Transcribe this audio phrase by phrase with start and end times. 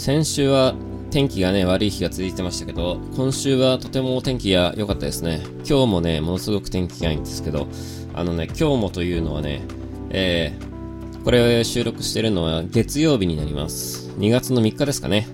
[0.00, 0.74] 先週は
[1.10, 5.42] 天気がね、悪い日が続いてましたけど、今週はとても天気が良かったですね。
[5.68, 7.68] 今日もね、ものすごく天気がいいんですけど、
[8.14, 9.60] あのね、今日もというのはね、
[10.08, 14.08] えー、これを収録してるのは月曜日になります。
[14.12, 15.26] 2月の3日ですかね。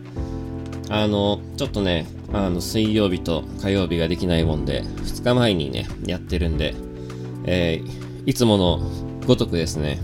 [0.89, 6.75] あの、ちょっとね、あの、水曜日と火曜日ができないもんで、2日前にね、やってるんで、
[7.45, 8.91] えー、いつもの
[9.29, 10.01] ごとくですね、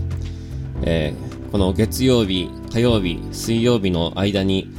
[0.83, 4.71] えー、この月曜日、火曜日、水曜日の間に、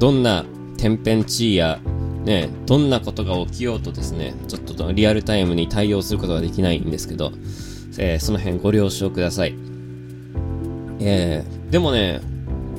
[0.00, 0.44] どんな
[0.76, 1.78] 天変地異や、
[2.24, 7.30] ね、どんなことが起きようとですね、ちょっとリアルタイムに対応することができないんですけど、
[7.98, 9.54] えー、その辺ご了承ください。
[10.98, 12.20] えー、でもね、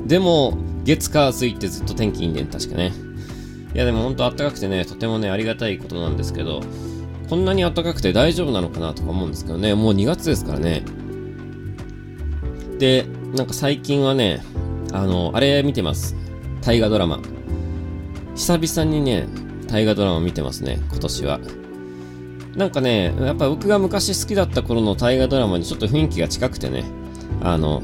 [0.06, 2.92] でも、月火水ってずっと天気いいんで、確かね。
[3.74, 6.60] いやでも本当暖かくてね、とてもね、ありがたいことなんですけど、
[7.30, 10.84] こんなに暖かくて大丈夫なのかなとか思うんですけどね、もう2月ですからね。
[12.78, 14.42] で、なんか最近はね、
[14.94, 16.16] あの、あれ見てます。
[16.62, 17.20] 大河ドラマ。
[18.36, 19.28] 久々にね、
[19.68, 21.40] 大河ドラマ見てますね、今年は。
[22.56, 26.86] なんかね、やっぱ僕が昔好きだった頃の大河ドラマにちょっと雰囲気が近くてね、
[27.42, 27.84] あの、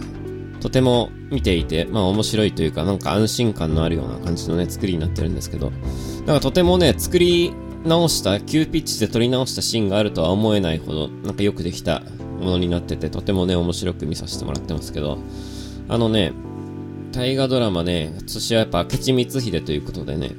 [0.61, 5.71] とても見ていて、まあ面白いというか、なんか安心感のあるような感じのね、作りになってるんですけど、
[6.25, 7.53] だかとてもね、作り
[7.85, 12.01] 直した、急ピッチで撮り直したシーンがあるとは思えないほど、なんかよくできた
[12.43, 15.17] ものになってて、とてもね、面白く見させてもらってますけど、
[15.89, 16.33] あのね、
[17.11, 20.31] 大河ドラマね、私はやっぱ明智光秀ということでね、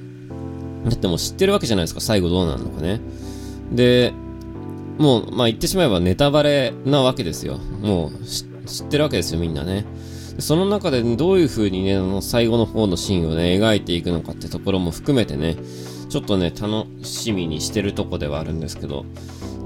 [0.84, 3.00] だってもう知ってるわけじゃないですか、最後どうなるのかね。
[3.72, 4.12] で、
[4.98, 7.58] もう、まあ言ってしまえばネタバレなわけですよ。
[7.80, 9.84] もう知ってるわけですよ、みんなね。
[10.38, 15.56] その中でどういう風にね、あの最後の方のシーンをね、描いていくのかってところも含めてね、
[16.08, 19.05] ちょっとね、楽しみにしてるとこではあるんですけど、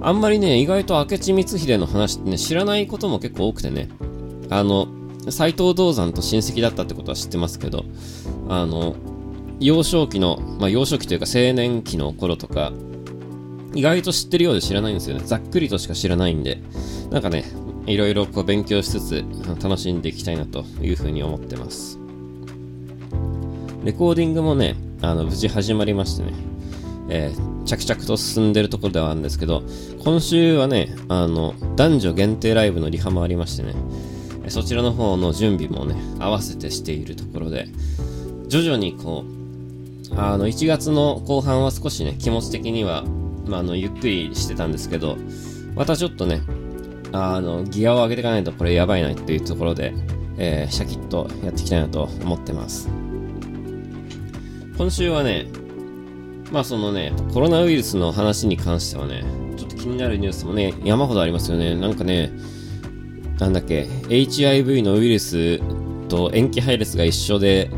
[0.00, 3.88] あんまりね、意外と明智光秀の話ってね、知らないことも結構多くてね、
[4.48, 4.88] あの、
[5.31, 7.84] 斎藤道山と親戚だったってことは知ってますけど、
[8.48, 8.97] あの、
[9.60, 12.72] 幼少期の、まあ幼少期というか青年期の頃とか、
[13.75, 15.22] 意外と知ってるようで知らないんですよね。
[15.25, 16.62] ざっくりとしか知らないんで、
[17.10, 17.44] なんかね、
[17.87, 19.25] いろいろこう勉強しつつ
[19.62, 21.98] 楽しんでいきたいなというふうに思ってます。
[23.84, 26.32] レコーディングもね、あの、無事始まりましてね、
[27.08, 29.62] えー、着々と進んでるところではあるんですけど、
[30.04, 33.74] 今週はね、あの、男女限定ライブのリハもありましてね、
[34.48, 37.69] そちらの方の準備もね、合わせてしているところで、
[38.48, 39.38] 徐々にこう、
[40.16, 43.04] あの、1月の後半は少しね、気持ち的には、
[43.46, 45.16] まあ、あの、ゆっくりしてたんですけど、
[45.75, 46.42] またちょっとね、
[47.12, 49.94] あの、ギアを上げていかないとこれやばいなっていうところで、
[50.38, 52.88] えー、シャキッとやっていきたいなと思ってます。
[54.76, 55.46] 今週はね、
[56.50, 59.22] まあそのね、コロナウイルスの話に関してはね、
[59.56, 61.75] ちょっと気になるニュースもね、山ほどありますよね。
[61.75, 62.32] なんかね、
[63.38, 65.58] なんだっけ、HIV のウイルス
[66.08, 67.70] と塩基配列が一緒で、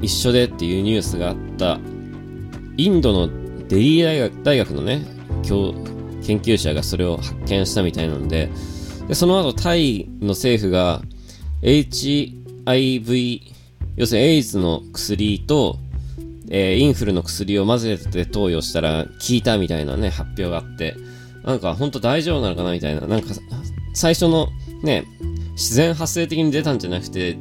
[0.00, 1.78] 一緒でっていうニュースがあった、
[2.76, 3.28] インドの
[3.68, 5.04] デリー大学のね、
[5.42, 5.74] 教
[6.24, 8.50] 研究者がそれを発見したみたいなんで、
[9.08, 11.02] でその後タイの政府が
[11.62, 13.42] HIV、
[13.96, 15.78] 要するにエイズの薬と、
[16.50, 20.96] えー、インフルの薬を混ぜて投与したら効いたみたいなね、発表があって、
[21.44, 23.28] なんか本当大丈夫なのかなみたいな、なんか
[23.94, 24.48] 最初の
[24.82, 25.04] ね、
[25.52, 27.36] 自然発生的に出たんじゃなくて、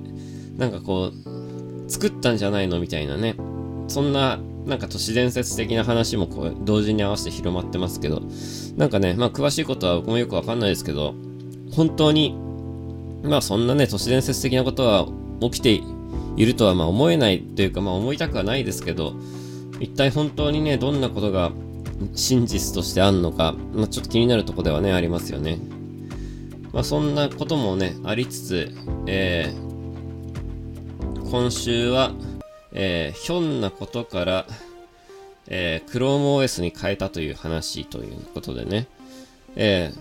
[0.57, 3.35] なんかこう、作ったんじゃないのみたいなね。
[3.87, 8.21] そんな、なんか都市伝説的な話もこう、同時に合わせて広まってますけど、
[8.75, 11.13] なんかね、まあ詳しいことは僕もよくわかんないですけど、
[11.71, 12.35] 本当に、
[13.23, 15.07] まあそんなね、都市伝説的なことは
[15.41, 15.81] 起きて
[16.37, 19.13] いるとはまあ思えないというか、まあ思いたくはないですけど、
[19.79, 21.51] 一体本当にね、どんなことが
[22.13, 25.59] 真実としてあんのか、まあちょっと気になるとこではね、ありますよね。
[26.77, 28.71] まあ、そんなこともね、ありつつ、
[29.07, 32.11] えー、今週は、
[32.71, 34.47] えー、ひょんなことから、
[35.47, 38.87] えー、ChromeOS に変えたという話ということでね、
[39.55, 39.91] え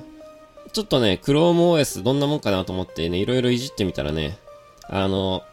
[0.67, 4.37] ー、ちょっとね、ChromeOS どんなもんかなと思ってね、いろいろいじってみたらね、
[4.89, 5.45] あの、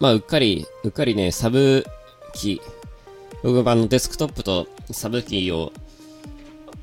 [0.00, 1.84] まあ、うっかり、うっかりね、サブ
[2.34, 2.80] キー、
[3.42, 5.72] 僕はあのデスクトップとサブキーを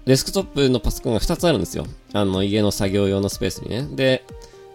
[0.06, 1.86] デスクトップのパソコンが2つあるんですよ。
[2.14, 3.88] あの、家の作業用のスペースにね。
[3.92, 4.24] で、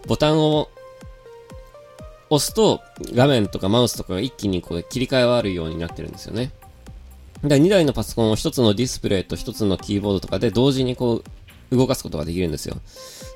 [0.07, 0.69] ボタンを
[2.29, 2.81] 押すと
[3.15, 6.51] 画面とかマウスとかが一気にこう切り替えはあるようになってるんですよね。
[7.43, 11.23] で、2台のパソコンを1つのディスプレイと1つのキーボードとかで同時にこ
[11.71, 12.77] う動かすことができるんですよ。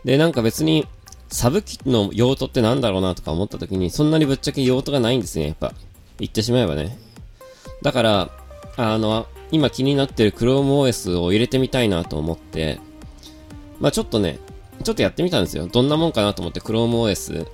[0.06, 0.88] で、なんか別に
[1.30, 5.74] サブキの用途ってなんだろうなとか思った時にそんなにぶっちゃけ用途がないんですね、やっぱ。
[6.20, 6.98] 言ってしまえばね。
[7.82, 8.30] だから、
[8.76, 12.80] あの、今気になってる ChromeOS を入れてみたいなと思って、
[13.80, 14.40] まあちょっとね、
[14.84, 15.68] ちょっとやってみたんですよ。
[15.68, 17.48] どんなもんかなと思って ChromeOS、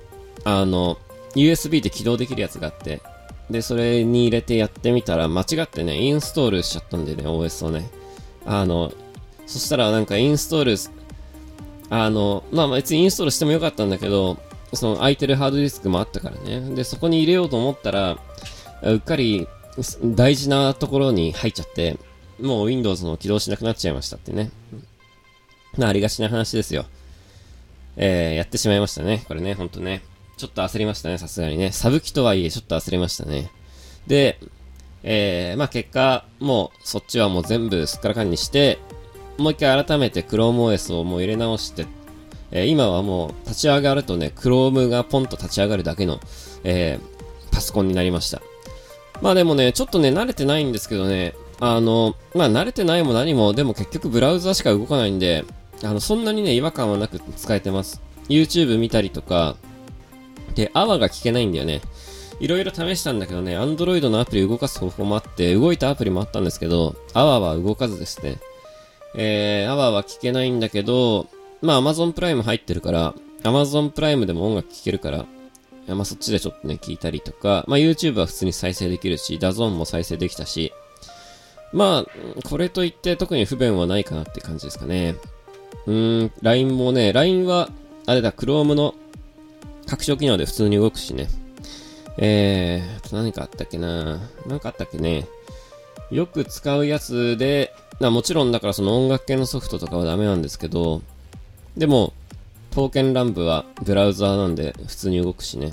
[0.44, 0.98] あの、
[1.34, 3.02] USB で起動できるやつがあって、
[3.50, 7.90] で、それに入れてやってみたら、間違ってね、インストールしちゃったんでね、OS をね。
[8.46, 8.92] あの、
[9.46, 11.03] そしたらなんかインストール、
[11.90, 14.38] あの、まあ別にインストールしてもよかったんだけど、
[14.72, 16.74] その空いてるハードディスクもあったからね。
[16.74, 18.18] で、そこに入れようと思ったら、
[18.82, 19.46] うっかり
[20.04, 21.98] 大事なところに入っちゃって、
[22.40, 24.50] もう Windows の起動しなくなっちゃいましたってね。
[25.76, 26.86] まあ、ありがちな話ですよ。
[27.96, 29.24] えー、やってしまいましたね。
[29.28, 30.02] これね、ほんとね。
[30.36, 31.70] ちょっと焦りましたね、さすがにね。
[31.70, 33.50] サブ機とはいえ、ちょっと焦りましたね。
[34.06, 34.38] で、
[35.02, 38.78] えー、まあ結果、もう、そっちはもう全部すっからかんにして、
[39.38, 41.86] もう一回改めて ChromeOS をもう入れ直して、
[42.50, 46.20] えー、今はもう立ち上がるとね、Chrome がポンと立ち上がるだけの、
[46.62, 48.40] えー、パソコンになりました。
[49.20, 55.44] まあでもね、ちょっとね、慣れてないんですけどね、あの、まあ慣れてないも何も、でも結局ブラウザしか動かないんで、
[55.82, 58.00] あの、そんなにね、違和感はなく使えてます。
[58.28, 59.56] YouTube 見たりとか、
[60.54, 61.80] で、泡が聞けないんだよね。
[62.40, 68.38] いろいろ試したんだけどね、Android のアプリ動かす方法もあって、動いたアプリもあったんですけど、泡は動かずですね。
[69.14, 71.28] えー、泡は聞けないんだけど、
[71.62, 75.26] まあ Amazon プライム入ってるから、Amazon プライムでも音楽聴けるから、
[75.88, 80.72] まあそっちでちょっとね、聞いたりとか、まあ YouTube は普通に再生できるし、 DAZN も再生できたし、
[81.74, 85.16] まあ、これといって特に不便はないかなって感じですかね。
[85.86, 87.68] うーん、LINE もね、LINE は、
[88.06, 88.94] あれだ、Chrome の
[89.86, 91.28] 拡張機能で普通に動くしね。
[92.16, 95.26] えー、何かあったっけな何かあったっけね。
[96.14, 101.02] よく使うやつで、なもちろんだからその音楽系のソフトとかはダメなんですけど、
[101.76, 102.12] でも、
[102.70, 105.72] 刀剣乱舞はブラウザーなんで普通に動くしね。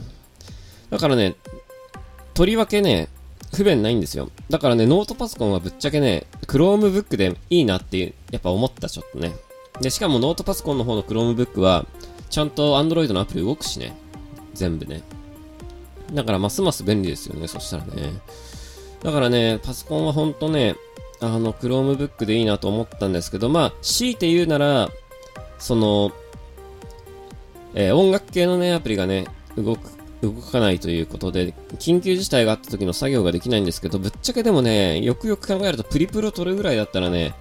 [0.89, 1.35] だからね、
[2.33, 3.07] とりわけね、
[3.53, 4.31] 不便ないんですよ。
[4.49, 9.35] だからね、ノートパソコンはぶっちゃけね、Chromebook でいいなっていうやっぱ思ったちょっとね。
[9.79, 11.85] で、しかもノートパソコンの方の Chromebook は、
[12.31, 13.95] ちゃんと Android のアプリ動くしね。
[14.55, 15.03] 全部ね。
[16.11, 18.11] だからますます便利ですよね、そしたらね。
[19.03, 20.75] だからね、パソコンはほんとね、
[21.19, 24.89] あの、Chromebook でいいなと思ったんですけど、まあ、強いて言うなら、
[25.59, 26.11] その、
[27.73, 29.27] えー、音楽系のね、アプリがね、
[29.57, 37.33] 動く動かないということで、緊急事態があった時の作業ができないんですけど、ぶっちゃけでもね、よくよく考えるとプリプロ取るぐらいだったらね、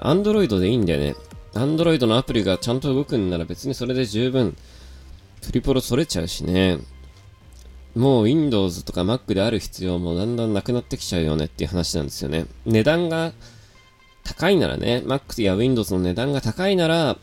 [0.00, 1.14] アンドロイドでいいんだよね。
[1.54, 4.56] アンドロイドのアプリがちゃんと動くんなら別にそれで十分、
[5.42, 6.78] プリプロ取れちゃうしね。
[7.94, 12.46] もう Windows とか Mac である必要もだんだんなくなってきちゃうよねっていう話なんですよね。
[12.64, 13.32] 値段が
[14.24, 17.16] 高いならね、Mac や Windows の値段が高いなら、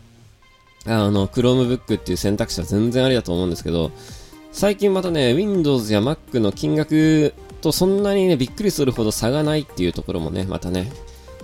[0.85, 3.91] あの、Chromebook っていう選択肢は全然ありだと思うんですけど、
[4.51, 10.91] 最近またね、Windows や Mac の金額とそんなにね、びっくりするほど差がないっていうところもね、またね、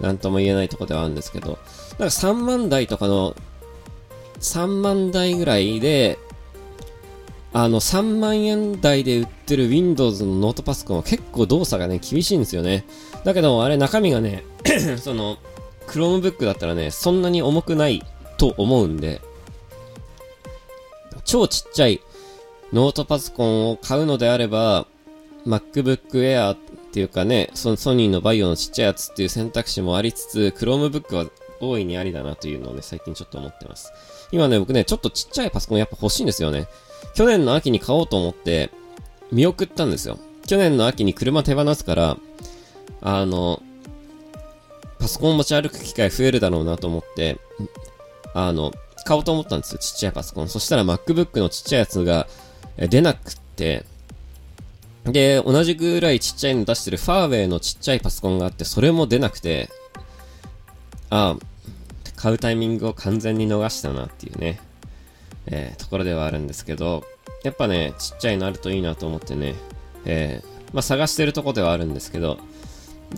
[0.01, 1.59] なんとも言えないとこではあるんですけど、だか
[1.99, 3.35] ら3万台とかの、
[4.39, 6.19] 3万台ぐらいで、
[7.57, 12.85] あの、3万円台で売ってる Windows のノートパソコンは結構動作がね、厳しいんですよね。
[13.23, 14.43] だけど、あれ中身がね、
[14.99, 15.37] その、
[15.87, 18.03] Chromebook だったらね、そんなに重くない
[18.37, 19.21] と思うんで、
[21.23, 22.01] 超ちっちゃい
[22.73, 24.85] ノートパソコンを買うのであれば、
[25.47, 26.57] MacBook Air っ
[26.91, 31.25] ていうかね、そのソニーのバイオのちっちゃいやつっていう選択肢もありつつ、Chromebook は
[31.61, 33.93] 大いにありだなというのをね、最近ちょっと思ってます。
[34.31, 36.67] 今ね、僕ね、ちょっとちっちゃいパソコンやっぱ欲しいんですよね。
[37.13, 38.71] 去年の秋に買おうと思って、
[39.31, 40.19] 見送ったんですよ。
[40.47, 42.17] 去年の秋に車手放すから、
[43.01, 43.61] あの、
[44.99, 47.37] パソコン持ち歩く機会増えるだろうなと思って、
[48.33, 48.73] あの、
[49.05, 50.49] 買おうと思ったんですよ、ちっちゃいパソコン。
[50.49, 52.27] そしたら MacBook のちっちゃいやつが、
[52.77, 53.85] 出なくって、
[55.05, 59.69] で、同じぐらいちっちゃいの出してるファーウェイのちっちゃいパソコンがあって、それも出なくて、
[61.09, 61.45] ああ、
[62.15, 64.59] 買うタイミングを完全に逃したなっていうね、
[65.47, 67.03] えー、ところではあるんですけど、
[67.43, 69.55] やっぱね、ちっちゃいのあるといいなと思ってね、
[70.05, 72.39] えー、まあ探してるとこではあるんですけど、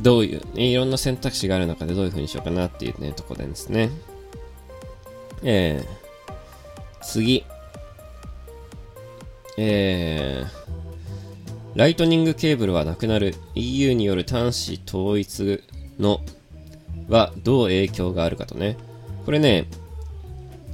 [0.01, 3.89] どういう、ね、いろんな選択肢がある中でどういう風にしようかなっていうね、とこでですね。
[5.44, 7.46] えー、次。
[9.60, 15.63] えー、ライトニングケーブルはなくなる EU による端子統一
[16.00, 16.22] の
[17.10, 18.77] はどう影響があるかとね。
[19.27, 19.67] これね、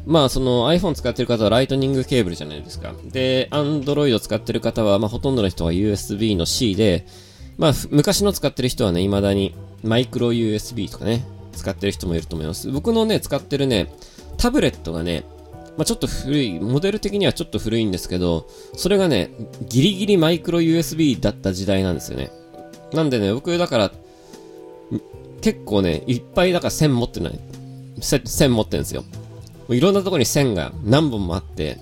[0.06, 2.94] まあその iPhone 使ってる方はライトニングケーブルじゃないですか。
[3.12, 7.08] で、Android 使ってる方は、まあほとんどの人は USB の C で、
[7.58, 12.70] まあ昔の使ってる人はね、未だにマイクロ USB とかね、使ってる人もいると思います。
[12.70, 13.92] 僕のね、使ってるね、
[14.38, 15.24] タブレットがね、
[15.76, 19.32] まあ、ちょっと古い、モデル的にはちょっと古いんですけど、それがね、
[19.68, 22.30] ギリギリマイクロ USB だった時代なんですよね。
[22.94, 23.92] なんでね、僕だから、
[25.42, 27.40] 結構ね、いっぱいだから線持ってない。
[28.02, 29.04] 線持ってるんですよ。
[29.70, 31.78] いろんなとこに線が何本もあって、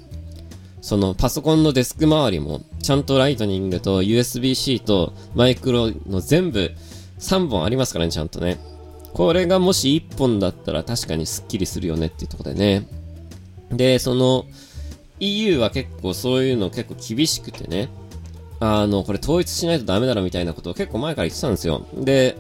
[0.82, 6.72] そのパソコンのデスク周りもちゃんとライトニングと USB-C とマイクロの全部
[7.20, 8.58] 3本ありますからね、ちゃんとね。
[9.14, 12.88] これがもし1本だったら確かにスッキリするよねっていうとこでね。
[13.72, 14.46] で、その、
[15.20, 17.90] EU は結構そういうの結構厳しくてね。
[18.60, 21.86] あの、これ統一しないとダメだろみたいなことを結構前から言ってたんですよ。
[21.94, 22.38] で、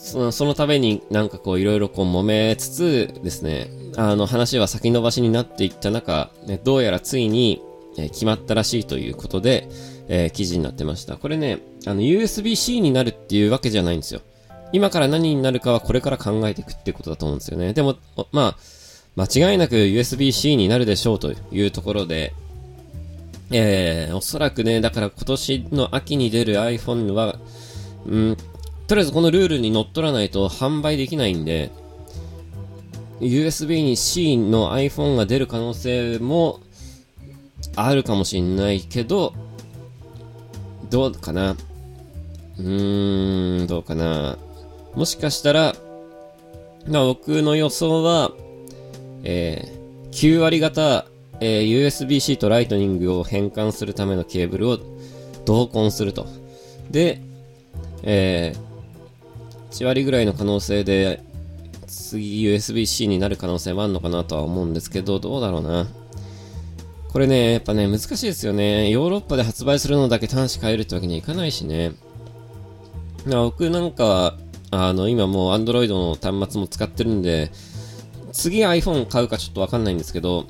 [0.00, 7.62] そのそのためになんかこういろいろこう揉めつつですね、あの話は先延ばしになっていった中、ね、どうやらついに、
[7.98, 9.68] え、決まったらしいということで、
[10.08, 11.18] えー、記事になってました。
[11.18, 14.22] これね、あの USB-C になるっていうわけじゃないんですよ。
[14.72, 17.74] 今から何になるかはこれから考えていくってことだと思うんですよね。
[17.74, 17.96] でも、
[18.32, 18.56] まあ、
[19.16, 22.32] 間違いなく USB-C になるでしょうというところで、
[23.50, 27.36] えー、おそらくね、だから今年の秋に出る iPhone は、
[28.06, 28.36] うん、
[28.90, 31.70] とりあえずこのルールに乗っ取らないと販売できないんで、
[33.20, 36.58] USB に C の iPhone が出る可能性も
[37.76, 39.32] あるかもしれないけど、
[40.90, 41.52] どうかな？
[41.52, 44.36] うーん、どうかな？
[44.96, 45.76] もしかしたら、
[46.88, 48.32] まあ僕の予想は、
[49.22, 51.06] えー、9割型、
[51.38, 54.80] えー、USB-C とライトニングを変換するためのケーブルを
[55.44, 56.26] 同梱すると。
[56.90, 57.22] で、
[58.02, 58.69] えー、
[59.70, 61.22] 8割ぐらいの可能性で、
[61.86, 65.88] 次 USB-C になる可能性もあるのかなとは思うんですけど、どうだろうな。
[67.12, 68.88] これね、やっぱね、難しいですよね。
[68.90, 71.92] ヨーロッパで発売するのだけ端子変えるってわけにはいかないしね。
[73.26, 74.38] 僕なんかは、
[74.70, 77.50] あの、今もう Android の端末も使ってるんで、
[78.32, 80.46] 次 iPhone 買うかちょっとわかんないんですけど、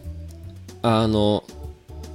[0.82, 1.44] あの、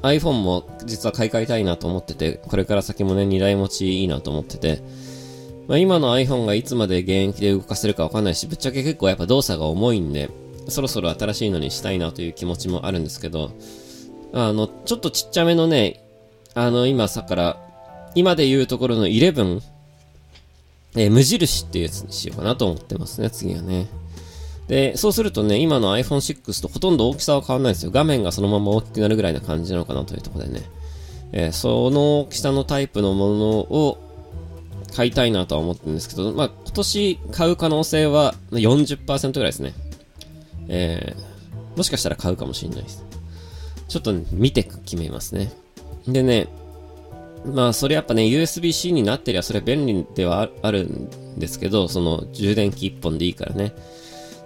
[0.04, 4.84] iPhone も実は買い替えたいなと思ってて、これから先もね、2台持ちいいなと思ってて、
[5.68, 10.30] まあ、今の iPhone がいつまで現役で動かせるかわかんないし、ぶっちゃけ結構やっぱ動作が重いんで、
[10.68, 13.52] そろそろ新しいのにしたいなという気持ちもあるんですけど、
[14.34, 16.04] あの、ちょっとちっちゃめのね、
[16.54, 17.58] あの、今さから、
[18.16, 19.62] 今で言うところの11、
[20.96, 23.88] えー、無印っていうやつにしようかなと思ってますね、次はね。
[24.68, 27.92] で、そうするとね、今の iPhone6 とほとんど大きさは変わらないんですよ。
[27.92, 30.64] 画面がそのまま大きくなるぐらいな感じなのかなというところでね。
[31.34, 34.05] えー、その大きさのタイプのものを、
[34.96, 39.74] 買いたいなとは思ってるんですけど、まあ、今年買う可能性は40%ぐらいですね。
[40.70, 43.04] えー、もしかしたら買うかもしれないです。
[43.90, 45.52] ちょっと見て決めますね。
[46.08, 46.48] でね、
[47.46, 53.74] まあ、それやっぱね、USB-C になってりゃそれ便利ではあるんですけど、その充電器1本でいいからね。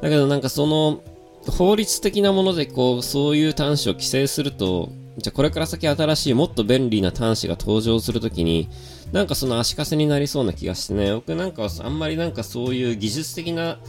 [0.02, 1.02] だけどなんかその、
[1.48, 4.90] 法律的なものでこう、そういう端子を規制すると、
[5.20, 8.70] じゃあこれから先新しいもっと便利な端子が登場するときに、
[9.12, 13.80] なんかその足かせになりそうな気がしてね、僕なんかはあんまりなんかそういう技術的な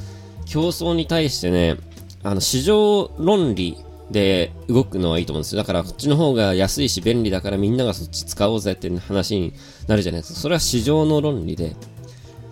[0.47, 1.77] 競争に対してね、
[2.23, 3.77] あの市場論理
[4.11, 5.63] で動くのはいいと思うんですよ。
[5.63, 9.55] だからこっちの方が安いし便利だからみんながそっち使おうぜって話に
[9.87, 10.41] なるじゃないですか。
[10.41, 11.77] それは市場の論理で。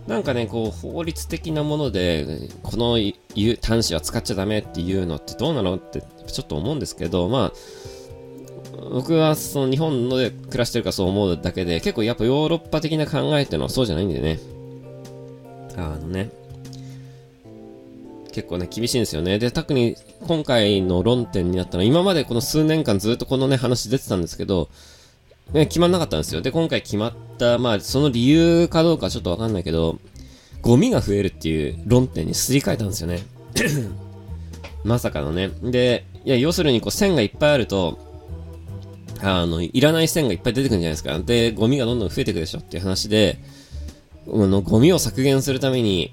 [0.06, 2.98] なんかね、こう、法律的なもので、この
[3.62, 7.52] 端子は使っちゃダメっていうのってどうなのってちょっと思うんですけど、まあ、
[8.90, 14.38] 僕はその日本ので暮らしてるからそう思うだけで、結構やっぱヨーロッパ的な考えっていうのはそうじゃないんでね。
[15.76, 16.30] あのね。
[18.32, 19.38] 結構ね、厳しいんですよね。
[19.38, 24.68] で、特に今回の論点になったのは、今までこの数年間ずっとこのね、話出てたんですけど、
[25.52, 26.40] ね、決まんなかったんですよ。
[26.40, 29.98] で、今回決まった、まあ、その理由かどうかちょっとわかんないけど、
[30.60, 33.20] ゴミが増えるっていう論点にすり替えたんですよね。
[34.84, 35.50] まさかのね。
[35.62, 37.98] で、いや、要するにこう線がいっぱいあると、
[39.22, 41.18] あの、いらない線がいっぱい出てくるんじゃないですか。
[41.18, 43.38] で、ゴミがどんどん増えていくでしょっていう話で、
[44.26, 46.12] あの、ゴミを削減するために、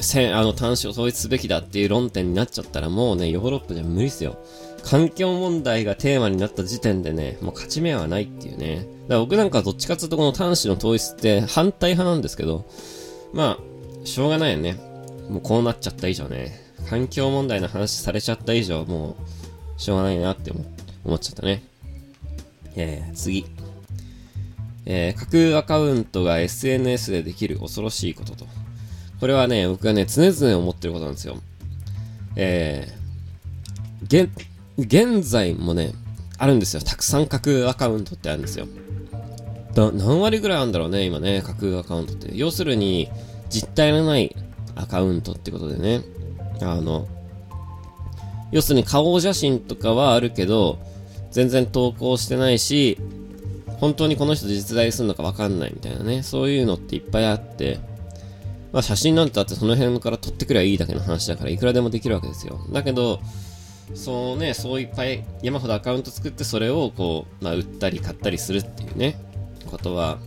[0.00, 4.38] 線、あの、端子を統一すべきだっていう論点になっちゃったらもうね、ヨーロッパじゃ無理っすよ。
[4.84, 8.76] 環境問題がテーマになった時点でね、もう勝ち目はないっていうね。
[8.76, 12.64] だから僕なんかどっちかっていうとこの端子の統一って反対派なんですけど、
[13.32, 14.78] まあ、しょうがないよね。
[15.28, 16.68] もうこうなっちゃった以上ね。
[16.88, 19.16] 環境問題の話されちゃった以上、も
[19.76, 20.52] う、しょうがないなって
[21.04, 21.62] 思っちゃったね。
[22.78, 23.44] えー、次。
[24.86, 28.46] えー、架空アカウントが SNS でできる恐ろしいことと。
[29.20, 31.36] これはね、僕がね、常々思ってることなんですよ。
[32.36, 34.30] えー、現、
[34.78, 35.92] 現在もね、
[36.38, 36.82] あるんですよ。
[36.82, 38.66] たくさん架空アカウントってあるんですよ。
[39.74, 42.30] だ何割ぐらいあるんだろうね、今ね、架空アカウントって。
[42.34, 43.10] 要するに、
[43.50, 44.34] 実体のない
[44.76, 46.02] アカウントってことでね。
[46.62, 47.08] あの、
[48.52, 50.78] 要するに顔写真とかはあるけど、
[51.30, 52.98] 全然投稿してないし、
[53.78, 57.78] 本当にこの人実在するのかわかんないみたいなね、そういうのっていっぱいあって、
[58.72, 62.60] まあ写真なんてあってその辺から撮ってくりゃいいだけの話だからいくらでもできるわけですよ。
[62.72, 63.20] だけど、
[63.94, 69.18] そうね、そういっぱい山ほどアカウント作ってそれをこう、まあ、売ったり買ったりするっていうね、
[69.70, 70.18] ことは、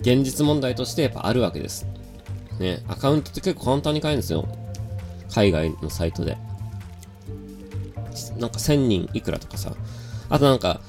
[0.00, 1.86] 現実問題としてやっぱあるわけです。
[2.58, 4.48] ね、アカウントって結構簡単に買えるんですよ。
[5.34, 6.36] 海外のサイトで。
[8.38, 9.74] なんか1000人いくらとかさ。
[10.32, 10.80] あとなんか、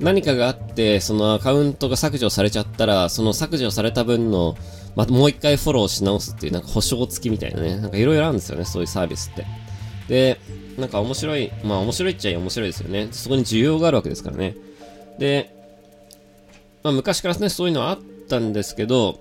[0.00, 4.56] 何かがあって、そのアカウントが削除されちゃったら、その削除された分の、
[4.96, 7.76] まもう一回フォローし直すっていう、なんか保証付きみたいなね。
[7.76, 9.46] なんかいろいろあるんですよね、そういうサービスって。
[10.08, 10.40] で、
[10.78, 13.08] なんか面白い、まあ面白いっちゃ面白いですよね。
[13.12, 14.56] そこに需要があるわけですからね。
[15.20, 15.54] で、
[16.82, 19.20] まあ昔からね、そういうのはあったんですけど、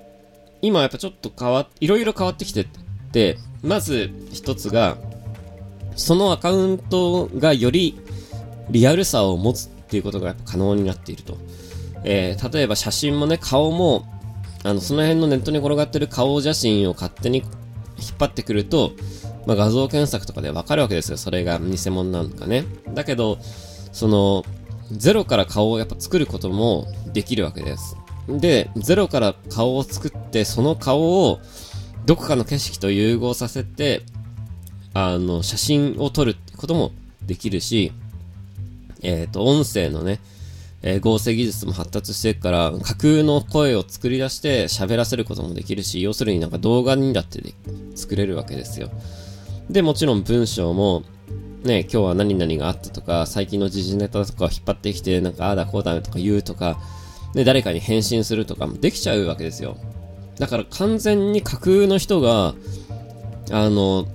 [0.64, 2.66] 今やっぱちょっと変わいろいろ変わってきて
[3.12, 4.98] て、まず一つが、
[5.96, 8.00] そのアカウントがより
[8.70, 11.38] リアルさを持つっていうことがやっぱ可能になっていると。
[12.04, 14.06] えー、例えば写真もね、顔も、
[14.64, 17.48] あの、その辺のネットに転がってる顔写真を勝手に引っ
[18.20, 18.92] 張ってくると、
[19.46, 21.18] まあ、画像検索とかでわかるわけですよ。
[21.18, 22.66] それが偽物なのかね。
[22.94, 23.38] だけど、
[23.92, 24.44] その、
[24.92, 27.98] ゼロから顔をやっぱ作ることもできるわけです。
[28.28, 31.40] で、ゼロから顔を作って、その顔を
[32.06, 34.04] どこかの景色と融合させて、
[34.94, 36.92] あの、写真を撮るってことも
[37.26, 37.92] できるし、
[39.02, 40.20] えっ、ー、と、音声のね、
[40.84, 47.42] えー、合成技術も発達してるから、架空の声を作り出して喋らせることもできるし、要するになんか動画にだって
[47.96, 48.90] 作れるわけですよ。
[49.70, 51.04] で、もちろん文章も、
[51.64, 56.80] ね、今日は何々があったとか、最近の時事ネタとかを引っ張ってきて、なんかああだこうだとか言うとか、
[57.34, 59.78] ね、誰かに返信するとかもできちゃうわけですよ。
[60.40, 62.54] だから完全に架空の人が、
[63.52, 64.08] あの、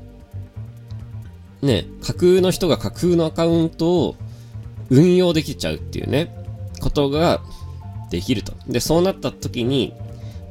[1.60, 4.16] ね、架空の人が架空のアカウントを
[4.92, 6.30] 運用できちゃうっていうね、
[6.80, 7.40] ことが
[8.10, 8.52] できると。
[8.68, 9.94] で、そうなった時に、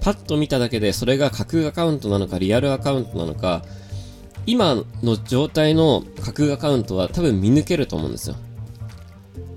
[0.01, 3.63] パッと見ただけでそれが架空アカウントなのかリアルアカウントなのか、
[4.47, 8.35] 今の状態の架空アカウントは多分見抜けると思うんですよ。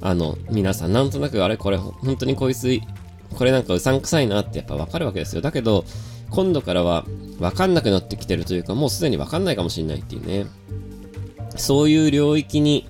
[0.02, 2.78] あの、皆さん、なんとなくあれこれ、本当にこいつ、
[3.34, 5.40] これなんかうさんくさいなってやっぱわかるわけですよ。
[5.40, 5.86] だけど、
[6.28, 7.06] 今度からは
[7.40, 10.46] わかんなくなってきてるというか、もうすでにわかんないかもしれないっていうね。
[11.56, 12.86] そういう領域に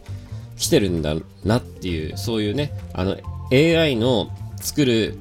[0.57, 1.15] 来てるんだ
[1.45, 3.17] なっていう、そういうね、あの、
[3.53, 5.19] AI の作る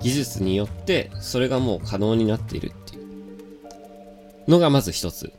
[0.00, 5.32] 技術によって、それがもう可能になっているっていうのがまず一つ。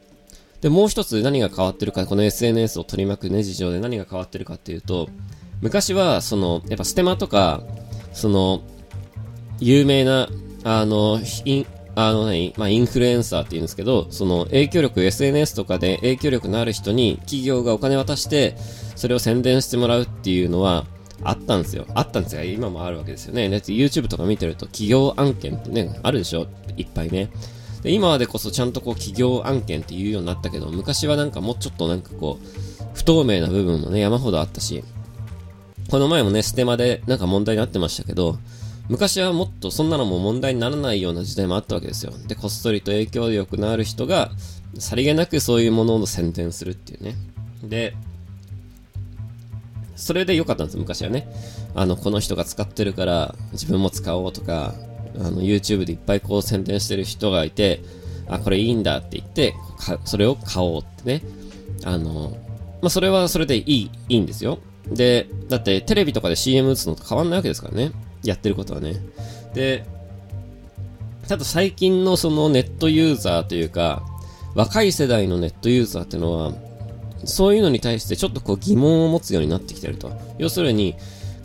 [0.62, 5.08] で、もう一つ何が変わってるか、この SNS を取り巻くね、事情で何が変わってるかっていうと、
[5.62, 7.63] 昔は、その、やっぱステマとか、
[8.13, 8.62] その、
[9.60, 10.30] 有名な、
[10.63, 18.56] あの、イン、あの何、まあ、インフルエンサーって言うんですけど、その影響力、SNS とかで影響力のある人に企業がお金渡して、
[18.99, 20.85] それを宣伝してもらうっていうのは、
[21.23, 21.85] あったんですよ。
[21.95, 23.47] あったんですが、今もあるわけですよね。
[23.47, 26.47] YouTube とか見てると企業案件ってね、あるでしょ？
[26.75, 27.29] いっぱいね。
[27.81, 32.45] で今までこそちゃんとこう企業案件って言うようになったけど、昔はなんかもうちょっとなんかこう、
[32.93, 34.83] 不透明な部分のね、山ほどあったし、
[35.89, 38.38] この前もね、ステマでなんか問題になってましたけど、
[38.89, 42.13] 昔はもっとそんなのも問題にならないような時代もあったわけですよ。
[42.27, 44.31] で、こっそりと影響力のある人が、
[44.77, 47.15] さりげなくそういうものを宣伝するっていうね。
[47.63, 47.95] で、
[49.99, 51.27] それで良かったんです、昔はね。
[51.75, 54.73] あの、この人が使ってるから、自分も使おうとか、
[55.19, 57.81] あの、YouTube でいっぱいこう宣伝してる人がいて、
[58.27, 59.55] あ、これいいんだって言って、
[60.05, 61.21] それを買おうってね。
[61.83, 62.38] あの、
[62.81, 64.59] まあ、それはそれでいい、いいんですよ。
[64.88, 67.91] で、だってテレビとかで CM 打つのと変わんないわけですからね。
[68.23, 68.95] やってることはね。
[69.53, 69.85] で、
[71.27, 74.03] ただ最近のそのネットユーザーというか、
[74.55, 76.53] 若い世代のネットユーザーっていうのは、
[77.25, 80.12] そういうのに対してちょっとこう疑問を持つようになってきてると。
[80.38, 80.95] 要するに、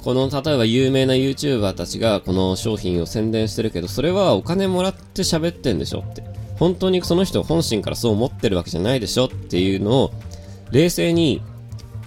[0.03, 6.23] この、例えば有名な YouTuber たちがこの商品を宣伝してるけど、それはお金もらって喋ってんでしょって。
[6.59, 10.13] 本当にその人本心からそう思ってるわけじゃないでしょっていうのを、
[10.71, 11.43] 冷静に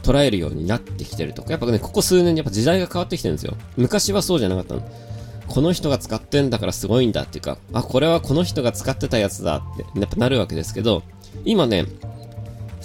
[0.03, 1.51] 捉えるようになってきてるとか。
[1.51, 3.55] やっぱね、ここ数年にやっぱ時代が変わってきてるんですよ。
[3.75, 4.81] 昔はそうじゃなかったの。
[5.47, 11.03] この人が使ってんだからすごいんだっていうか、あ、これはこの人が使ってたやつだって、やっぱなるわけですけど、
[11.45, 11.85] 今ね、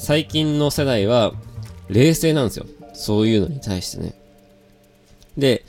[0.03, 1.33] 最近の世代は
[1.89, 2.67] 冷静なんですよ。
[2.93, 4.15] そういうのに対してね。
[5.39, 5.65] で、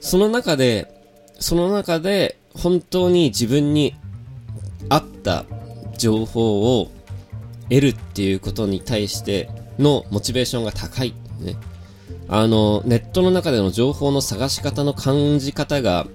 [0.00, 0.92] その中で、
[1.38, 3.94] その中で本当に自分に
[4.88, 5.44] 合った
[5.96, 6.90] 情報を
[7.68, 9.48] 得るっていうことに対して
[9.78, 11.14] のモチベーションが高い。
[11.38, 11.54] ね。
[12.26, 16.08] あの、ネットの中での情報の探し方の感じ方が、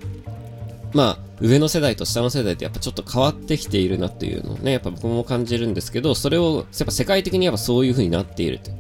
[0.94, 8.72] まあ、上の世代と下の世代ってやっぱちょっと変わってきているなっていうのをね、やっぱ僕も感じるんですけど、それを、やっぱ世界的にやっぱそういう風になっていると。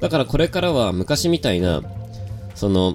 [0.00, 1.82] だからこれからは昔みたいな、
[2.54, 2.94] その、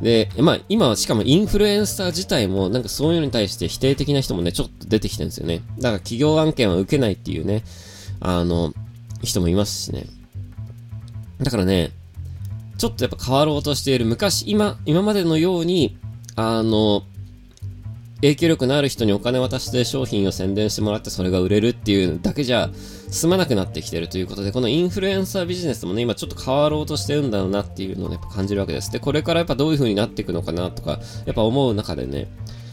[0.00, 5.62] で、まあ今はしかもインフルエンサー自体もなんかそういうのに対して否定的な人もね、ちょっと出てきてるんですよね。
[5.78, 7.62] だから企業案件は受けないっていうね、
[8.18, 8.74] あの、
[9.22, 10.06] 人もいますしね。
[11.40, 11.92] だからね、
[12.78, 15.96] ちょっとやっぱ変わろうとしている昔、今、今までのように、
[16.34, 17.04] あの、
[18.22, 28.90] 影響力のある人にお金渡して商品を宣伝してもらってそれが売れるっていうだけじゃ済まなくなってきてるということで、このインフルエンサービジネスもね、今ちょっと変わろうとしてるんだろうなっていうのをね、感じるわけです。
[28.92, 32.28] で、これからやっぱどういう風になっていくのかなとか、やっぱ思う中でね、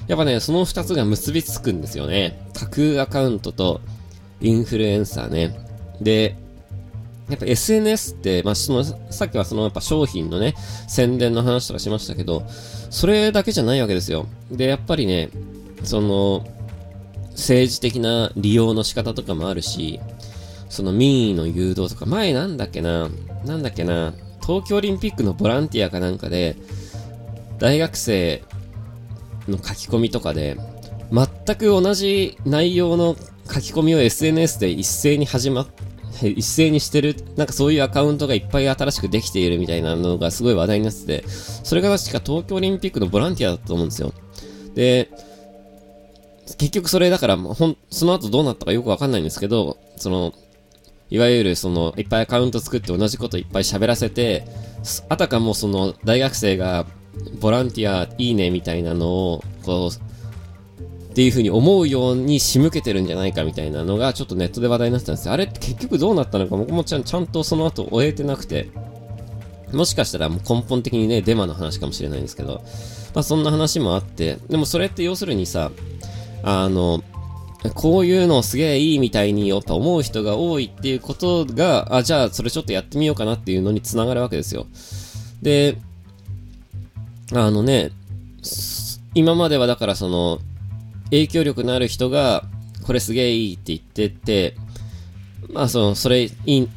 [0.07, 2.39] やっぱね、その二つが結びつくんですよね。
[2.53, 3.81] 架空アカウントと
[4.39, 5.55] インフルエンサーね。
[5.99, 6.35] で、
[7.29, 10.55] やっぱ SNS って、まあ、その、さっきはそのやっぱ商品のね、
[10.87, 12.43] 宣伝の話とかしましたけど、
[12.89, 14.25] それだけじゃないわけですよ。
[14.51, 15.29] で、やっぱりね、
[15.83, 16.45] その、
[17.31, 19.99] 政治的な利用の仕方とかもあるし、
[20.69, 23.09] その民意の誘導とか、前なんだっけな、
[23.45, 26.55] なんだっけな、東京オリンピックのボランティアかなんかで、
[27.59, 28.43] 大学生
[29.47, 30.57] の書き込みとかで、
[31.11, 33.15] 全く同じ内容の
[33.51, 35.67] 書き込みを SNS で一斉に始まっ
[36.21, 44.13] 一斉にしてる、なんかそういうアカウントがいっぱい新しくできているみたいなのがすごい話題になってて、それが確か東京オリンピックのボランティアだったと思うんですよ。
[44.75, 45.09] で、
[46.57, 50.33] 結局それだから、ほん、その後どうなったかよくわかんないんですけど、その、
[51.09, 54.45] いわゆるその、いっぱいアカウント作って同じこといっぱい喋らせて、
[55.09, 56.85] あたかもその、大学生が、
[57.39, 60.08] ボランティアいいねみたいなのを、こう、
[61.19, 65.33] っていう風に思うように仕向けてるんじゃないかみたいなのがちょっとネットで話題になってたんですよ。
[65.33, 68.69] あれって結局どうなったのか僕もちゃんちゃんとその後終えてなくて、
[69.73, 72.63] もしかしたらもう根本的にね、デマの話かもしれないんですけど、
[73.13, 75.71] まあそんな話もあって、でもそれって要するにさ、
[76.41, 77.03] あの、
[77.75, 84.67] こういうのすげえいいみたいにやっぱ思う人が多いっていうことが、あ、じゃあそれちょっとやってみようかなっていうのにつながるわけですよ。
[85.41, 85.75] で、
[87.33, 87.91] あのね、
[89.15, 90.39] 今まではだからその、
[91.11, 92.43] 影響力のある人が、
[92.83, 94.55] これすげえいいって言ってて、
[95.51, 96.69] まあその、それいい、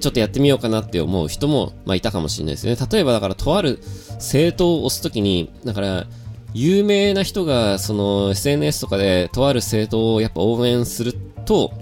[0.00, 2.76] ちょっとやってみようかなって思う人も、まあいたかもしれないですね。
[2.90, 3.80] 例えばだからとある
[4.14, 6.06] 政党を押すときに、だから、
[6.54, 11.72] 有名な人が、その SNS とかでとある政党をやっぱ応援すると、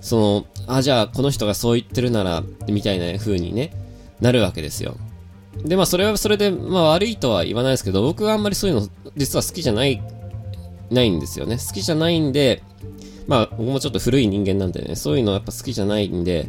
[0.00, 3.72] その、あ、じゃあこの人がそう言ってるなら、みたいな風にね、
[4.20, 4.96] なるわけですよ。
[5.64, 10.02] で、まあそれはそれで、まあ悪いとは言わないですけど、僕はあんまりそういうの実は好きじゃない
[10.90, 11.56] ないんですよね。
[11.56, 12.62] 好きじゃないんで、
[13.26, 16.48] まあ、僕もちょっと古い人間なんでね、そういうのやっぱ好きじゃないんで、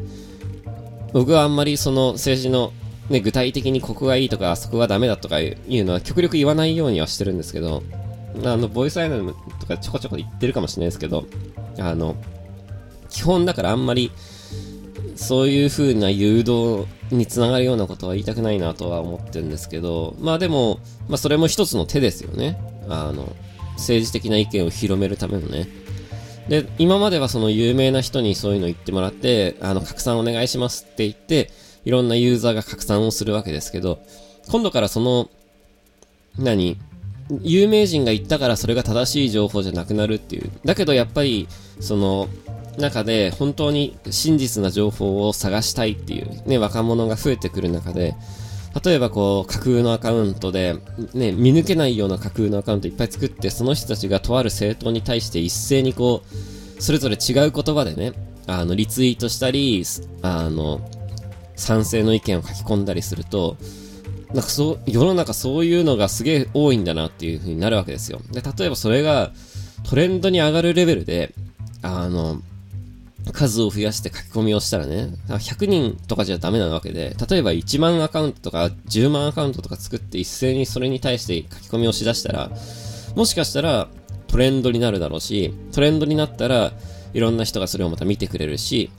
[1.14, 2.72] 僕はあんまりその政治の、
[3.10, 7.84] ね、具体的にここがいいとか、あそこがダメだとかいうのは極力言わないようにはしてるんですけど、
[8.44, 11.26] あの、ボイスアイランドとかちょこちょこ言ってるかもしれないですけど、
[11.80, 12.16] あの、
[13.10, 14.12] 基本だからあんまり、
[15.16, 22.58] そういう風な誘導につながるようなことは言いたくないなとは思ってるんですけど、まあでも、まあそれも一つの手ですよね。
[22.88, 23.36] あの、
[23.80, 25.68] 政治的な意見を広めるためのね。
[26.48, 31.52] で、今まではその有名な人にそういうの言ってもらって、あの、拡散お願いしますって言って、
[31.86, 34.00] いろんなユーザーが拡散をするわけですけど、
[34.50, 35.30] 今度からその、
[36.38, 36.78] 何
[37.44, 40.52] 有名人が言ったからそれが正しい情報じゃなくなるっていう。
[40.66, 41.48] だけどやっぱり、
[41.80, 42.28] その、
[42.80, 48.16] 中で本当に真実な情報を探したいっていうね、若者が増えてくる中で、
[48.84, 50.76] 例えばこう、架空のアカウントで、
[51.14, 56.24] ね、見抜けないような架空のアカウントいっぱい作って、その人たちがとある政党に対して一斉にこ
[56.78, 58.14] う、それぞれ違う言葉でね、
[58.48, 59.84] あの、リツイートしたり、
[60.22, 60.82] あの、
[61.56, 63.58] 賛成の意見を書き込んだりすると、
[64.34, 68.22] なんかそう、世の中そういうのがすげえ多いんだなっていう風になるわけですよ。
[68.32, 69.32] で、例えばそれが
[69.84, 71.34] トレンドに上がるレベルで、
[71.82, 72.42] あの、
[73.32, 82.52] 数を増やして書き込みをしたらね、100人とかじゃダメなわけで、例えば1万アカウントとか10万アカウントとか作って一斉にそれに対して書き込みをしだしたら、
[83.16, 83.88] もしかしたら
[84.28, 86.74] トレンドになるだろうし、トレンドになったら
[87.14, 88.90] いろんな人がそれをまた見てくれるし、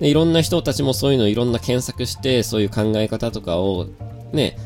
[0.00, 3.86] でいろんな人たちもそういうのいろんな検索して、そういう考え方とかを、
[4.32, 4.56] ね、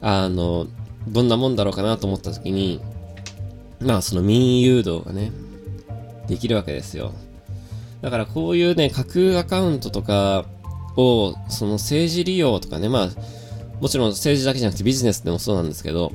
[0.00, 0.66] あの、
[1.08, 2.80] どんなもんだろうかなと思った時に、
[3.80, 5.32] まあその民誘導がね、
[6.28, 7.12] できるわけですよ。
[8.02, 10.46] だからこういうね、架空アカウントとか
[10.96, 13.08] を、その政治利用とかね、まあ、
[13.80, 16.12] もちろん政治だけじゃなくてビジネスでもそうなんですけど、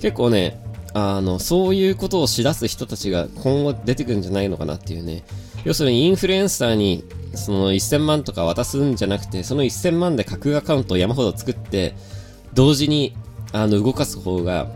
[0.00, 0.60] 結構ね、
[0.94, 5.24] あの、そういうことをしだす人たちが今後出てくるんじゃないのかなっていうね。
[5.64, 11.94] 要するにインフルエンサーにその1000万とか渡すんじゃなくて、その1000万で架空アカウントを山ほど作って、
[12.54, 13.14] 同時に
[13.52, 14.68] あの動かす方が、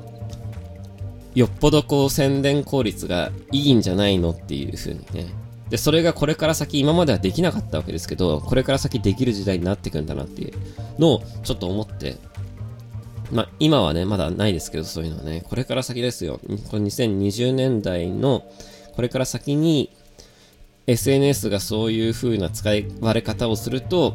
[1.35, 5.27] よっぽどこう宣伝効率がいいんじゃないのっていう風にね、
[5.73, 10.53] で、それがこれから先、今まではできなかったわけですけど、これから先できる時代になっていくんだなっていう
[10.99, 12.19] のをちょっと思って、
[13.31, 16.41] まあ、今はね、まだないですけど、そういうのはね、これから先ですよ。
[16.43, 18.45] これ2020年代の、
[18.95, 19.89] これから先に、
[20.87, 24.15] SNS がそういう風な使い割れ方をすると、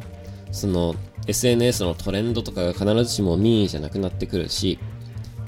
[0.51, 0.93] その
[1.25, 4.77] SNS のトレンドとかが必ずしも民意じゃなくなってくるし、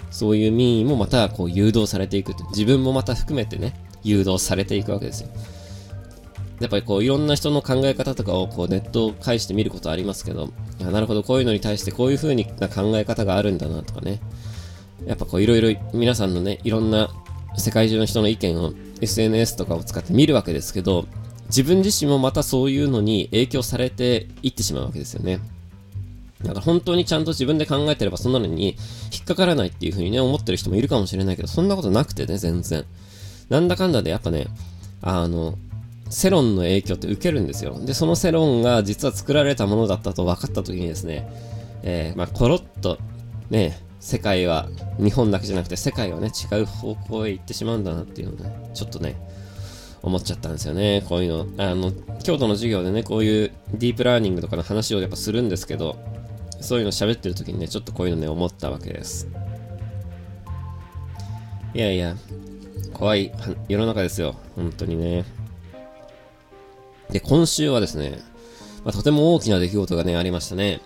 [0.10, 2.46] そういう民意もまたこう誘導されていくと。
[2.46, 5.30] 自分もまた含めてね、誘導されていくわけですよ。
[6.60, 14.20] やっぱりこういろんな人の考え方とかをこうネットを介して見ることありますけど、なるほどこういうのに対してこういう風な考え方があるんだなとかね。
[15.06, 17.10] やっぱこういろいろ皆さんのね、いろんな
[17.58, 21.08] 世界中の人の意見を SNS とかを使って見るわけですけど、
[21.48, 25.40] 自分自身もまたそういうのに影響されていってしまうわけですよね。
[26.42, 28.78] だから本当にちゃんと自分で考えてればそんなのに
[29.12, 32.86] 引っかからないっていう風にね、思ってる人もいるかもしれないけど、そんなことなくてね、全然。
[33.50, 34.48] なんだかんだでやっぱね、
[35.02, 35.58] あの、
[36.10, 37.80] 世論の影響って受けるんですよ。
[37.80, 41.32] で、その世論が実は作られたものだったと分かった時にですね、
[41.84, 42.98] えー、まあ、コロッと、
[43.50, 49.16] ね、世界は、日本だけじゃなくて世界はね、違う方向へ行ってしまうんだなっていうのね、ちょっとね、
[50.02, 51.04] 思っちゃったんですよね。
[51.08, 51.64] こういうの。
[51.64, 51.92] あの、
[52.24, 55.98] 京都の授業でね、こういうディープラーニングとかの話をやっぱするんですけど、
[56.62, 59.28] そういうの喋ってる時にね、ちょっとこういうのね、思ったわけです。
[61.74, 62.16] いやいや、
[62.94, 63.32] 怖い
[63.68, 64.36] 世の中ですよ。
[64.56, 65.26] 本当にね。
[67.12, 68.20] で、今週はですね、
[68.84, 70.82] まあ、とても大きな出来事がね、ありましたね。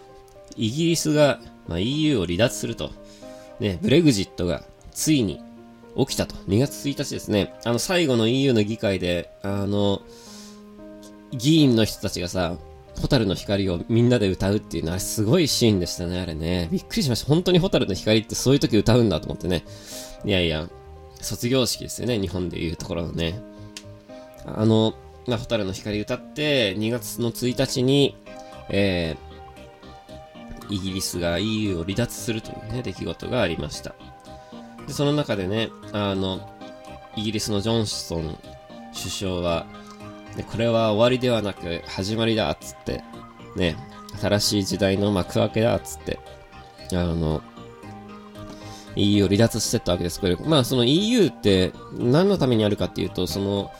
[0.55, 2.91] イギリスが、まあ、EU を離脱すると。
[3.59, 5.41] ね、ブレグジットがついに
[5.95, 6.35] 起きたと。
[6.47, 7.53] 2月1日ですね。
[7.65, 10.01] あの、最後の EU の議会で、あの、
[11.31, 12.57] 議員の人たちがさ、
[12.99, 16.69] ホタルの光をみんなで歌うっていうのはすごいシーンでしたね、あれね。
[16.71, 17.27] びっくりしました。
[17.27, 19.65] 本当にホタルの光ってそういう時歌うんだと思ってね。
[20.25, 20.69] いやいや、
[21.19, 23.39] 卒業式ですよね、日本でいうところのね。
[24.45, 24.93] あの、
[25.27, 28.17] まあ、ホタルの光歌って、2月の1日に、
[28.69, 33.95] えー、イギリスが EU を離脱するというね、出来事がありました。
[34.87, 36.49] で、その中でね、あの、
[37.15, 38.37] イギリスのジョンソン
[38.93, 39.65] 首相は、
[40.35, 43.03] で、これは終わりではなく始まりだっつって、
[43.55, 43.75] ね、
[44.21, 46.19] 新しい時代の幕開けだっつって、
[46.91, 47.41] あの、
[48.95, 53.71] EU を離脱してったわけですけど、まあその EU って何のためにあるかっていうと、その、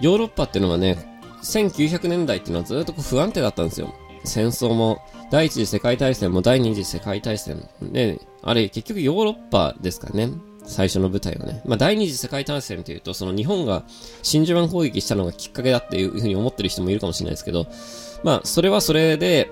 [0.00, 0.96] ヨーロッパっていうのはね、
[1.42, 3.94] 1900年代っていうのはずっとこう不安定だったんですよ。
[4.24, 10.30] 戦争も、第一次世界大戦も第二次世界大戦ね、あれ結局ヨーロッパですかね。
[10.64, 11.62] 最初の舞台がね。
[11.64, 13.84] まあ、第二次世界大戦というと、その日本が
[14.22, 17.66] 真珠湾攻撃したのがきっかけだっていうふうに思ってる人もいるかもしれないですけど、
[18.22, 19.50] まあ、それはそれで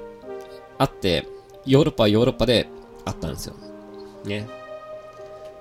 [0.76, 1.26] あって、
[1.64, 2.68] ヨーロッパはヨーロッパで
[3.04, 3.54] あったんですよ。
[4.24, 4.46] ね。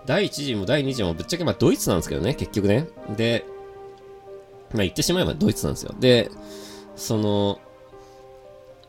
[0.06, 2.88] 第一次も第二次もぶっちゃけまあドイツなんですけどね、結局ね。
[3.16, 3.46] で、
[4.74, 5.96] まあ言ってしまえばドイツなんですよ。
[6.00, 6.30] で、
[6.96, 7.60] その、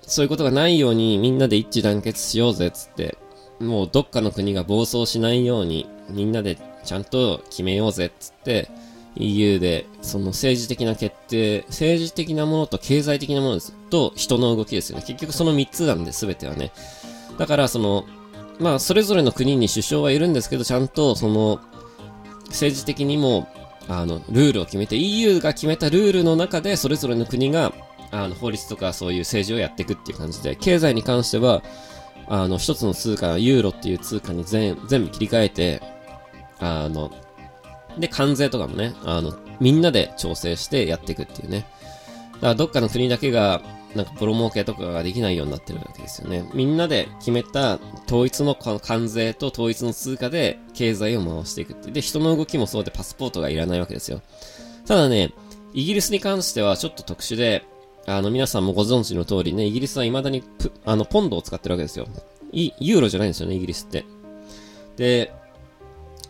[0.03, 3.19] そういうことがないようにみんなで一致団結しようぜっつって、
[3.61, 8.71] もうどっかの国が暴走しないようにみんなでちゃんと決めようぜっつって
[9.17, 15.05] EU でその政治的な決定、政治的なものと経済的なものですと人の動きですよね。
[15.07, 16.73] 結局その3つなんで全てはね。
[17.37, 18.05] だからその、
[18.59, 21.61] まあそれぞれの国に首相はいるんですけどちゃんとその
[22.47, 23.49] 政治的にも
[23.89, 27.73] あの、ルールを決めて、EU が決めたルールの中で、それぞれの国が、
[28.11, 31.63] あの、法律とかそういう政治をやっていくっていう感じで、経済に関しては、
[32.29, 35.83] あの、一つの通貨、ユーロっていう通貨に全、全部切り替えて、
[36.61, 37.11] あの、
[37.99, 41.67] で、関税とかもね、あの、みんなで調整してやっていくっていうね。
[42.35, 43.63] だからどっかの国だけが、
[43.95, 46.49] なんかプロ儲けとかができないようになってるわけですよね。
[46.55, 51.91] みんなで決めた統一の関税と統一の通貨で経済を回していくって。
[51.91, 54.21] で、人の動きもそうでパスポートがいらないわけですよ。
[54.87, 55.33] ただね、
[55.73, 57.65] イギリスに関してはちょっと特殊で、
[58.07, 60.43] あの、皆さんもご存知の通りね、イギリスは未だに
[60.85, 62.07] あの、ポンドを使ってるわけですよ。
[62.53, 64.05] い、ユーロじゃないんですよね、イギリスって。
[64.97, 65.33] で、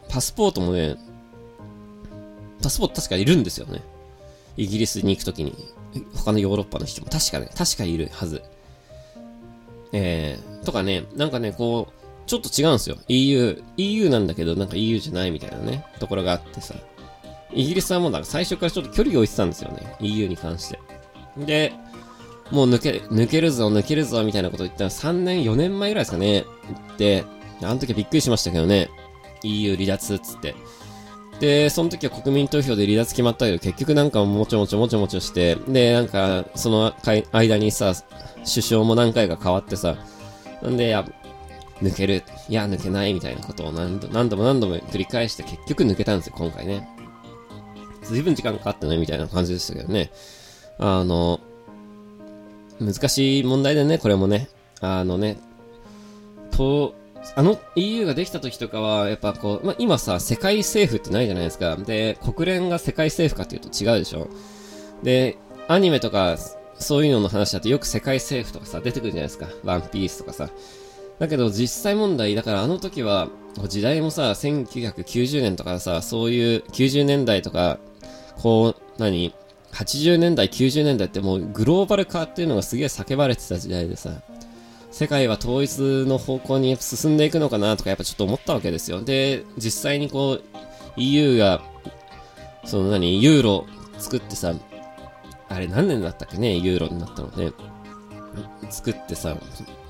[0.09, 0.97] パスポートもね、
[2.62, 3.83] パスポート確かいるんですよね。
[4.57, 5.55] イギリスに行くときに。
[6.14, 8.42] 他のヨーロッパの人も確かね、確かいるはず。
[9.92, 12.96] えー、とかね、なんかね、こう、ちょっと違うんですよ。
[13.09, 16.74] EU、EU なんだけど、なんか EU じゃないみたいなね、ところがあってさ。
[17.53, 19.96] イギリスはもうだから最初からちょっと距離を置いてたんですよね。
[20.01, 20.79] EU に関して。
[21.38, 21.72] で、
[22.51, 26.44] もう抜け、抜けるぞ、抜けるぞ、みたいなこと言ったら3年、4年前ぐらいですかね。
[26.98, 27.24] で、
[27.62, 28.90] あの時はびっくりしましたけどね。
[29.42, 30.55] EU 離脱つって。
[31.40, 36.92] で、その時は国民投票で離脱決まったけど、結局なんかもちょもちょもちょもちょして、で、なんか、その
[37.33, 37.92] 間にさ、
[38.38, 39.96] 首相も何回か変わってさ、
[40.62, 41.05] なんで、や、
[41.83, 46.88] 抜ける、いや、抜けないみたいなことを何度何度も何度も繰り返して結局抜けたんですよ、今回ね。
[48.03, 50.11] 随分時間かかってないみたいな感じでしたけどね。
[50.79, 51.40] あの、
[52.81, 54.48] 難しい問題でね、これもね。
[54.81, 55.38] あのね、
[56.51, 56.94] と、
[57.34, 61.76] あの EU ができた時とかは、やっぱこう、まあ、今さ、世界政府ってないじゃないですか。
[61.76, 64.28] で、国連が世界政府かっていうと違うでしょ。
[65.02, 65.36] で、
[65.68, 66.36] アニメとか
[66.78, 69.48] そういうのの話だとよく世界政府とかさ、出てくるじゃないですか。
[69.64, 70.48] ワンピースとかさ。
[71.18, 73.28] だけど実際問題、だからあの時は、
[73.66, 77.78] 時代もさ、1990年とかさ、そういう90年代とか、
[78.36, 79.34] こう、何
[79.72, 84.22] ?80 年代、90年代ってもうグローバル化っていうのがすげえ叫ばれてた時代でさ、
[84.98, 89.00] 世界は統一の方向に進んでいくのかなとかやっぱちょっと思ったわけですよ。
[89.00, 90.42] で、実際にこう、
[90.96, 91.62] EU が、
[92.64, 93.64] その何、ユーロ
[93.96, 94.52] 作ってさ、
[95.48, 97.52] あれ何年だったっけね、ユーロになったのね。
[98.70, 99.37] 作ってさ、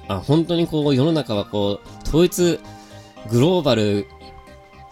[0.08, 2.60] あ、本当にこう世の中はこう、統一、
[3.30, 4.06] グローバル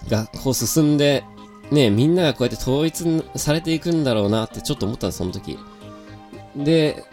[0.09, 1.25] がこう進んで、
[1.71, 5.59] ね、みんながこうやって統一されていくんだろうなってちょっと思ったんです、その時。
[6.57, 7.05] で、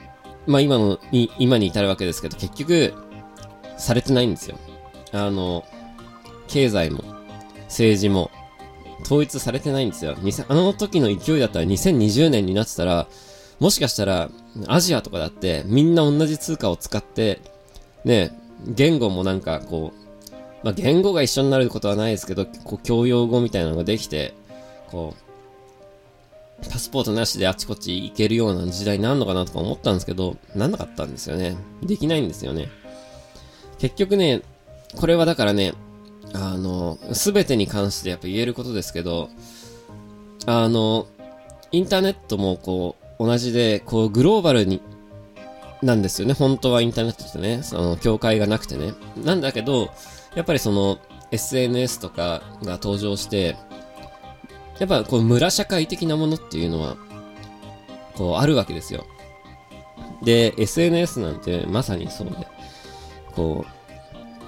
[0.47, 2.93] まあ今の、に、今に至るわけですけど、結局、
[3.77, 4.57] されてないんですよ。
[5.11, 5.63] あの、
[6.47, 7.03] 経済も、
[7.65, 8.31] 政治も、
[9.03, 10.15] 統一されてないんですよ。
[10.47, 13.07] あの時の勢いだったら2020年になってたら、
[13.59, 14.29] もしかしたら、
[14.67, 17.41] アジアとかだって、みんな同じ通貨を使って、
[18.05, 20.03] ね、言語もなんかこう、
[20.63, 24.33] まあ、言語が一緒になることはないですけど、こう、教養語みたいなのができて、
[24.89, 25.32] こう、
[26.69, 31.55] パスポートなしであちこち行けるような時代になるのかなとか思ったんですけど、なんなかったんですよね。
[31.81, 32.69] できないんですよね。
[33.79, 34.41] 結局ね、
[34.95, 35.73] これはだからね、
[36.33, 39.29] あの、すべてに関してやっぱ言えることですけど、
[40.45, 41.07] あの、
[41.71, 44.81] インターネットもこう、同じで、こう、グローバルに
[45.83, 46.33] なんですよね。
[46.33, 48.93] 本当はインターネットってね、その、境界がなくてね。
[49.23, 49.89] なんだけど、
[50.35, 50.97] やっぱりその、
[51.31, 53.55] SNS とかが登場して、
[54.79, 56.97] やっぱこう、村社会的なものっていうのは、
[58.15, 59.05] こう、あるわけですよ。
[60.23, 62.47] で、SNS なんてまさにそうで、
[63.35, 63.65] こ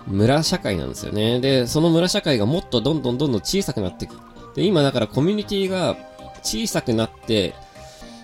[0.08, 1.40] う、村社会なんですよね。
[1.40, 4.16] で、その村社会がもっとどんどんどんどん小さくなっていく。
[4.56, 5.96] で、今だからコミュニティが
[6.44, 7.54] 小さくなって、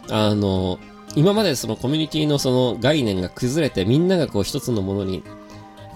[0.09, 0.79] あの、
[1.15, 5.23] 今までそのコミュニティのその概念が崩れてみんながこう一つのものに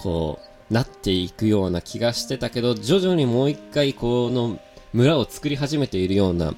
[0.02, 0.39] こ
[0.70, 4.60] うなっていくような気がしてたけど徐々にもう一回この
[4.96, 6.54] 村を作り始めているような、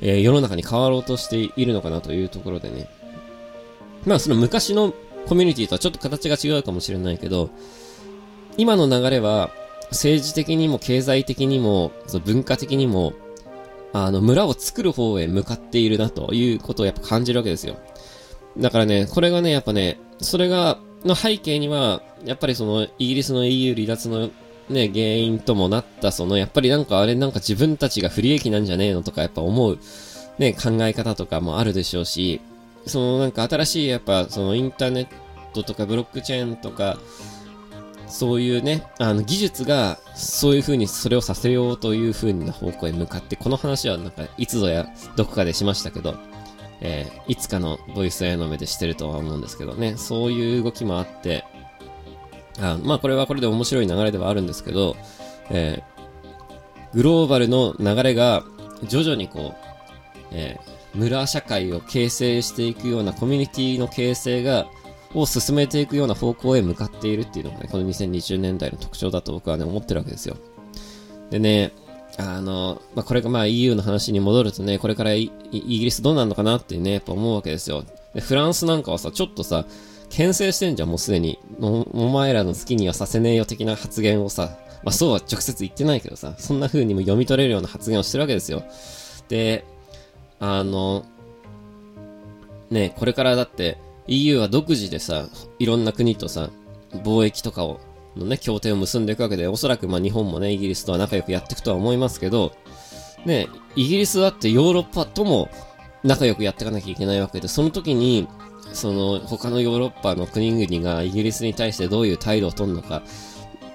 [0.00, 2.88] えー、世の中に変わろうとしているのかなというところでね
[4.04, 4.92] まあその昔の
[5.26, 7.50] コミュニティとはちょっと形が違うかもしれないけど
[8.56, 9.50] 今の流れは
[9.90, 13.14] 政治的にも経済的にもその文化的にも
[13.92, 17.76] あの、村を作る方へ向かっているなということをやっぱ感じるわけですよ。
[18.58, 24.28] だからね、これがね、やっぱね、それが、の背景には、やっぱりその、イギリスの EU 離脱の
[24.68, 29.78] ね、原因ともなった、その、やっぱりなんかあれなんか自分たちが不利益なんじゃねえのとかやっぱ思う、
[30.38, 32.40] ね、考え方とかもあるでしょうし、
[32.86, 35.06] そのなんか新しいやっぱそのインターネッ
[35.52, 36.98] トとかブロックチェーンとか、
[38.08, 46.14] そういうね、あの、技術が、そういう風にそれをさせようという風な方向へ向かって、この話はなんか、いつぞや、どこかでしましたけど、
[46.80, 51.44] えー、いつかのボイスへの目でしてるとは思うんですけどね、そういう動きもあって、
[52.60, 54.96] あまあ、これはこれで面白い流れではあるんですけど、
[55.50, 58.44] えー、グローバルの流れが、
[58.84, 59.66] 徐々にこう、
[60.32, 64.66] えー、村社会を形成していくようなコミュニティの形成が、
[65.14, 70.36] を進めていくような方向へ向かっているっていうのがね、この2020年代の特徴だと僕はね、思ってるわけですよ。
[71.30, 71.72] でね、
[72.18, 77.84] あの、まあ、これがまあ EU の話に戻るとね、これからイギリスどうなるのかなってね、やっぱ思うわけですよ。
[78.14, 79.66] で、フランスなんかはさ、ちょっとさ、
[80.10, 81.38] 牽制してんじゃん、もうすでに。
[81.60, 88.62] お前らの好きにはさせねえよ的な発言をさ、まあそうは直接言ってないけどさ、そんな風にも読み取れるような発言をしてるわけですよ。
[89.28, 89.64] で、
[90.38, 91.04] あの、
[92.70, 96.50] ね、これからだって、EU は独自でさ、いろんな国とさ、
[96.92, 97.80] 貿易とかを、
[98.16, 102.52] のね、協定を結んでいくわけで、おそらくまあ日本もね、イギリスとは仲良くやっていくとは思いますけど、
[103.24, 105.48] ね、イギリスだってヨーロッパとも
[106.04, 108.28] 仲良くやっていかなきゃいけないわけで、その時に、
[108.76, 113.02] その他のヨーロッパの国々がイギリスに対してどういう態度を取るのか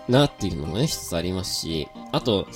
[0.07, 2.47] なっていうのもね、一つありますし、あと、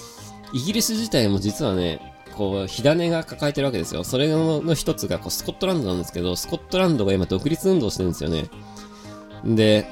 [0.53, 1.99] イギリス自体も実はね、
[2.37, 4.03] こう、火種が抱えてるわけですよ。
[4.03, 8.45] それの一つがこうスコットランドなんですけど、スコットランドが今独立運動してるんですよね。
[9.43, 9.87] で、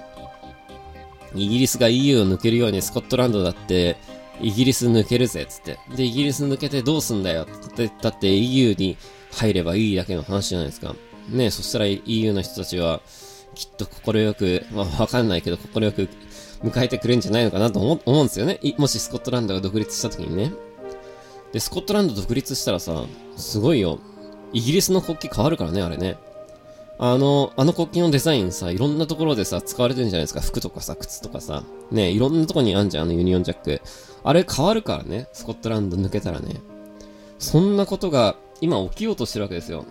[1.33, 3.97] イギリスが EU を抜けるようにスコットランドだって、
[4.41, 5.79] イギリス抜けるぜ、つって。
[5.95, 8.97] で、イギリス抜けてどうすんだよ、って、だって EU に
[9.31, 10.95] 入ればいいだけの話じゃないですか。
[11.29, 13.01] ねそしたら EU の人たちは、
[13.55, 16.09] きっと快く、まあわかんないけど、快く
[16.63, 18.59] 迎えてくれるんじゃないのかなと思うんですよね。
[18.77, 20.51] もしスコットランドが独立した時にね。
[21.51, 23.05] で、スコットランド独立したらさ、
[23.35, 23.99] すごいよ。
[24.53, 26.17] イギリスの国旗変わるからね、あれね。
[26.99, 30.41] あの、あの国旗のデザインさ、いろんなところでさ、使われてるんじゃないですか。
[30.41, 31.63] 服とかさ、靴とかさ。
[31.91, 33.81] ね、いろんなとこにあんじゃん、あのユニオンジャック。
[34.23, 36.61] あれ変わるからね、スコットランド抜けたらね。
[37.39, 39.85] そんなことが今起きようとしてるわけですよ。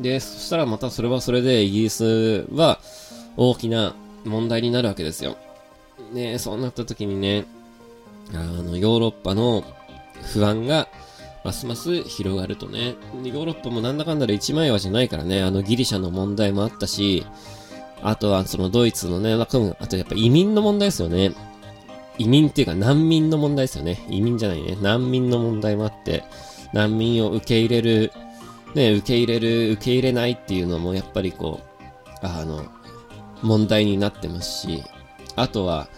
[0.00, 2.80] で、そしたらまたそれはそれでイギリスは
[3.36, 5.36] 大きな問題になるわけですよ。
[6.12, 7.46] ねそうなった時にね、
[8.32, 9.64] あの、ヨーロッパの
[10.32, 10.88] 不安が
[11.44, 12.94] ますます広がるとね。
[13.14, 17.26] ヨーロッパもなんだかんだで一枚岩じゃないからね、あのギリシャの問題もあったし、
[18.02, 21.32] あとはそのドイツのね、あとやっぱ移民の問題ですよね。
[22.18, 24.04] 移民っていうか難民の問題ですよね。
[24.10, 24.76] 移民じゃないね。
[24.82, 26.24] 難民の問題もあって、
[26.74, 28.12] 難民を受け入れる、
[28.74, 32.64] ね、受け入れる、受け入れないっていうのもやっぱりこう、あの、
[33.42, 34.82] 問題になってますし、
[35.36, 35.88] あとは、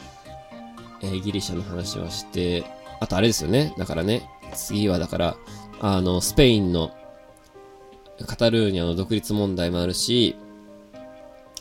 [1.02, 2.64] えー、ギリシャの話はして、
[3.00, 3.74] あとあれですよね。
[3.76, 5.36] だからね、次はだから、
[5.80, 6.92] あの、スペインの
[8.26, 10.36] カタルーニャの独立問題もあるし、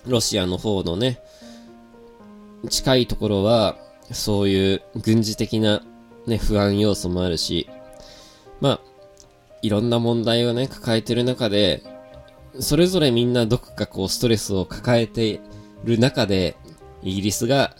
[0.06, 1.20] ロシアの方のね、
[2.70, 3.78] 近いところは、
[4.12, 5.82] そういう軍事的な
[6.28, 7.68] ね、不安要素もあるし、
[8.60, 8.82] まあ、
[9.62, 11.84] いろんな問題をね、抱えてる中で、
[12.60, 15.40] それぞれみんなどこかこうストレスを抱えて
[15.84, 16.56] る中で、
[17.04, 17.76] イギリスが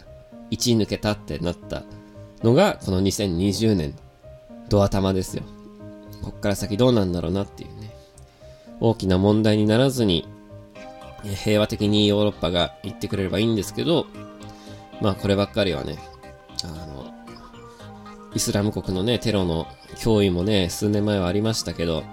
[0.50, 1.82] 1位抜けたってなった
[2.42, 3.94] のが、この2020年、
[4.68, 5.42] ドア玉ですよ。
[6.22, 7.94] こっから先どうなんだろうなっていうね。
[8.80, 10.26] 大きな問題にならずに、
[11.22, 14.06] 平和的にヨーロッパが行ってくれればいいんですけど、
[15.00, 15.98] まあこればっかりはね、
[16.64, 17.12] あの、
[18.34, 19.66] イスラム国のね、テロの
[19.96, 22.04] 脅威もね、数年前はありましたけど、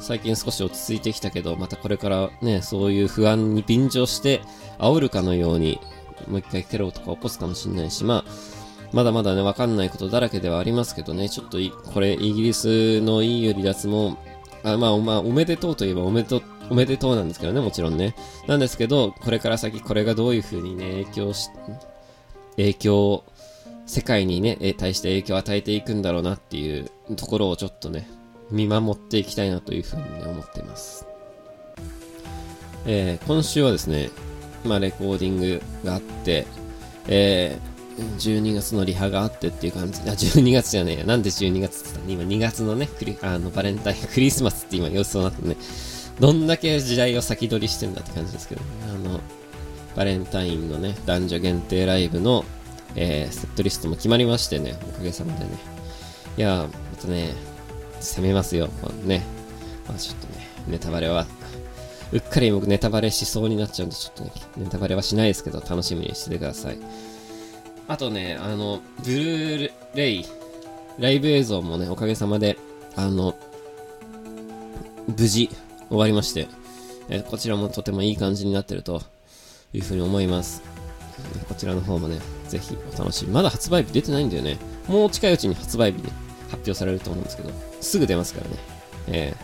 [0.00, 4.42] 最近少し落ち着いてきたけど、またこれからね、そういう不安に便乗して、
[4.78, 5.80] 煽るかのように、
[6.28, 8.24] もう一回テロとか起こすかもしれないし、まあ、
[8.92, 11.58] まだまだね、わかんないことだらけではありますけどね、ちょっと
[11.92, 14.18] これ、イギリスの EU 離脱も、
[14.62, 18.14] あまあ、まあ、おめでとうといえばおめでとう、おめでとうなんですけどね、もちろんね。
[18.46, 21.50] なんですけど、これから先これがどういう風にね、影響し、
[22.56, 23.24] 影響、
[23.86, 28.08] 世界にね、対して影響を与えていくんだろうなっていうところをちょっとね、
[28.50, 31.06] 見守っていきたいなという風に、ね、思っています。
[32.86, 34.10] えー、今週はですね、
[34.64, 36.46] まあ、レコーディングがあって、
[37.08, 40.00] えー、12月のリハがあってっていう感じ。
[40.02, 41.04] あ、12月じゃねえや。
[41.04, 42.32] なんで12月って言ったの？
[42.32, 45.56] 今2月のね、クリあのバレンタイン、 クリスマスって今予想になってね、
[46.20, 49.20] どんだけ時代を先取りしてんだって感じですけど、ね、あの、
[49.96, 52.44] バレンタインのね、男女限定ライブの、
[52.96, 55.50] えー、セットリストも決まりましてね、おかげさまでね。
[56.36, 57.34] いやまたね、
[58.00, 58.68] 攻めますよ、
[59.04, 59.24] ね。
[59.88, 61.26] まあちょっとね、ネタバレは、
[62.12, 66.78] うっかり僕ネタバレしそうになっちゃうんで、ちょっとね、ネタバレはしないですけど、楽しみにしててください。
[67.88, 70.26] あとね、あの、ブルーレイ、
[71.00, 72.58] ライブ映像もね、おかげさまで、
[72.94, 73.34] あの、
[75.08, 75.50] 無事、
[75.88, 76.46] 終わりまして、
[77.08, 79.02] えこちらもとてもいい感じになってると
[79.72, 80.62] いうふうに思います。
[81.48, 83.32] こちらの方もね、ぜひお楽しみ。
[83.32, 84.58] まだ発売日出てないんだよね。
[84.86, 86.23] もう近いうちに発売日で
[86.54, 87.50] 発表されると思うんですけど、
[87.80, 88.56] すぐ出ますからね。
[89.08, 89.36] え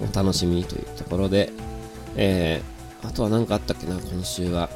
[0.00, 1.52] ー、お楽しみというところで、
[2.16, 4.70] えー、あとは何かあったっけな、今週は。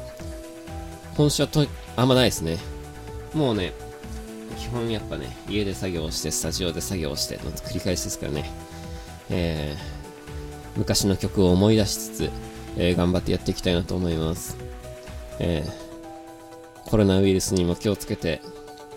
[1.15, 2.57] 今週はと、あんまないですね。
[3.33, 3.73] もうね、
[4.57, 8.49] 基本やっぱね、家で作業して、スタジオで作業しての繰り返しですからね。
[9.29, 12.29] えー、昔の曲を思い出しつつ、
[12.77, 14.57] えー、頑張ってやっていきたいなと思います。
[15.39, 18.41] えー、コロナウイルスにも気をつけて、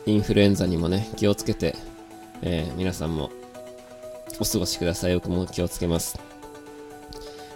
[0.06, 1.74] インフルエンザにもね、気をつけて、
[2.42, 3.30] えー、皆さんも
[4.38, 5.14] お過ごしください。
[5.14, 6.18] 僕も気をつけます。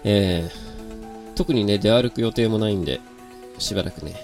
[0.05, 3.01] えー、特にね、出歩く予定もないんで、
[3.59, 4.15] しばらくね、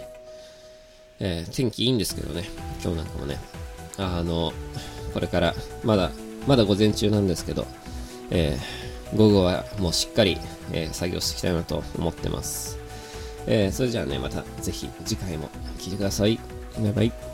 [1.19, 2.45] えー、天気いいんですけどね、
[2.83, 3.39] 今日なんかもね、
[3.97, 4.53] あの、
[5.15, 5.55] これから、
[5.85, 6.11] まだ、
[6.47, 7.67] まだ午前中なんですけど、
[8.31, 10.39] えー、午後はもうしっかり、
[10.73, 12.79] えー、作業していきたいなと思ってます。
[13.47, 15.49] えー、それじゃあね、またぜひ次回も
[15.79, 16.39] 聴いてください。
[16.79, 17.30] バイバイ。